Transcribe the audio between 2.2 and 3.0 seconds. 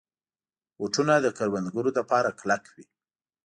کلک وي.